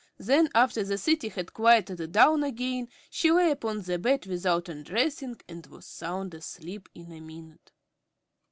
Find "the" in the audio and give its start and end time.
0.83-0.97, 3.83-3.99